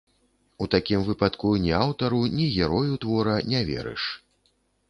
[0.65, 4.03] У такім выпадку ні аўтару, ні герою твора не верыш.